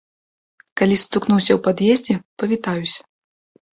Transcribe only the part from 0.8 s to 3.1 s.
Калі сутыкнуся ў пад'ездзе, павітаюся.